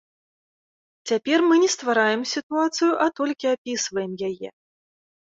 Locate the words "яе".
4.33-4.49